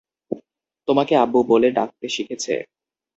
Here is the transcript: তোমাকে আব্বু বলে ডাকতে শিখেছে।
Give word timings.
তোমাকে 0.87 1.13
আব্বু 1.15 1.39
বলে 1.43 1.67
ডাকতে 1.71 2.07
শিখেছে। 2.09 2.53